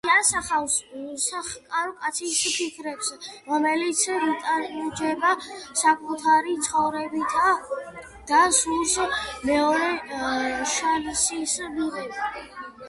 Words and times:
ტექსტი 0.05 0.17
ასახავს 0.19 0.75
უსახლკარო 0.99 1.91
კაცის 2.05 2.37
ფიქრებს, 2.59 3.09
რომელიც 3.49 3.99
იტანჯება 4.15 5.33
საკუთარი 5.81 6.55
ცხოვრებით 6.69 7.37
და 8.31 8.41
სურს 8.61 8.95
მეორე 9.51 9.91
შანსის 10.77 11.55
მიღება. 11.77 12.33